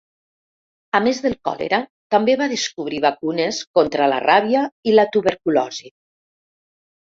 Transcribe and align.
A 0.99 1.01
més 1.07 1.19
del 1.25 1.35
còlera, 1.49 1.79
també 2.15 2.37
va 2.39 2.47
descobrir 2.55 3.03
vacunes 3.05 3.61
contra 3.81 4.09
la 4.15 4.19
ràbia 4.27 4.67
i 4.93 4.99
la 4.99 5.09
tuberculosi. 5.19 5.97